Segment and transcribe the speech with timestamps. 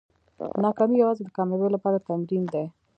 [0.63, 2.65] ناکامي یوازې د کامیابۍ لپاره تمرین دی.